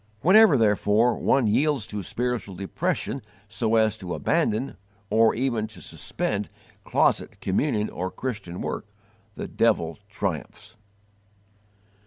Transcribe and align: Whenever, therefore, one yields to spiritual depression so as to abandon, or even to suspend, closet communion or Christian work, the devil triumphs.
Whenever, 0.21 0.57
therefore, 0.57 1.13
one 1.15 1.45
yields 1.45 1.85
to 1.85 2.01
spiritual 2.01 2.55
depression 2.55 3.21
so 3.47 3.75
as 3.75 3.95
to 3.97 4.15
abandon, 4.15 4.75
or 5.11 5.35
even 5.35 5.67
to 5.67 5.79
suspend, 5.79 6.49
closet 6.83 7.39
communion 7.39 7.87
or 7.87 8.09
Christian 8.09 8.61
work, 8.61 8.87
the 9.35 9.47
devil 9.47 9.99
triumphs. 10.09 10.75